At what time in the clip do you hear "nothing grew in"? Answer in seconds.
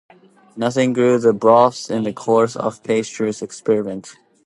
0.57-1.21